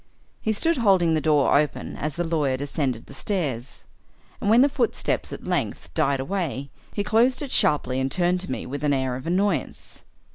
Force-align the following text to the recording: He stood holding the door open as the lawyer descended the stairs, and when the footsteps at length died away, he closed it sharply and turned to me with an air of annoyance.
He 0.41 0.51
stood 0.51 0.77
holding 0.77 1.13
the 1.13 1.21
door 1.21 1.55
open 1.55 1.95
as 1.95 2.15
the 2.15 2.23
lawyer 2.23 2.57
descended 2.57 3.05
the 3.05 3.13
stairs, 3.13 3.83
and 4.41 4.49
when 4.49 4.63
the 4.63 4.67
footsteps 4.67 5.31
at 5.31 5.43
length 5.45 5.93
died 5.93 6.19
away, 6.19 6.71
he 6.91 7.03
closed 7.03 7.43
it 7.43 7.51
sharply 7.51 7.99
and 7.99 8.11
turned 8.11 8.39
to 8.39 8.51
me 8.51 8.65
with 8.65 8.83
an 8.83 8.93
air 8.93 9.15
of 9.15 9.27
annoyance. 9.27 10.03